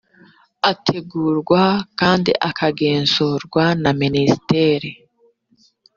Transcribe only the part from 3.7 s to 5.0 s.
na ministeri